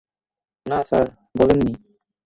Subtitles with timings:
[0.65, 1.05] না স্যার,
[1.37, 1.73] বলেননি।